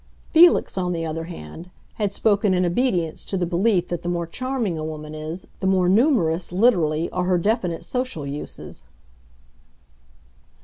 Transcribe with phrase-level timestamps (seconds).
[0.31, 4.25] Felix, on the other hand, had spoken in obedience to the belief that the more
[4.25, 8.85] charming a woman is the more numerous, literally, are her definite social uses.